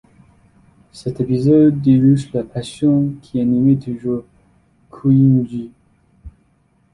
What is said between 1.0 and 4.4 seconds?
épisode illustre la passion qui animait toujours